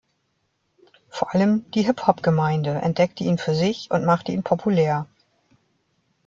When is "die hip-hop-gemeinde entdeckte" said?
1.75-3.23